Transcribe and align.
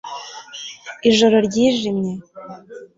Ijoro 1.09 1.35
ryijimye 1.47 2.13